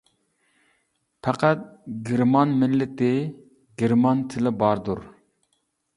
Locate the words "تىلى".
4.33-4.57